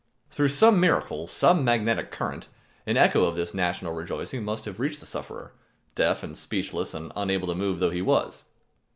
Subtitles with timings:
[0.31, 2.47] Through some miracle, some magnetic current,
[2.87, 5.53] an echo of this national rejoicing must have reached the sufferer,
[5.93, 8.41] deaf and speechless and unable to move though he was.